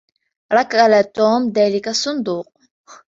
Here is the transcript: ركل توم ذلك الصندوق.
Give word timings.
ركل 0.53 1.03
توم 1.03 1.49
ذلك 1.51 1.87
الصندوق. 1.87 2.53